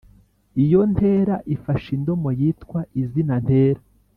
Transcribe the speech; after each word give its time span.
iyo 0.63 0.81
ntera 0.91 1.35
ifashe 1.55 1.89
indomo 1.97 2.29
yitwa 2.39 2.79
izina 3.01 3.35
ntera 3.43 3.81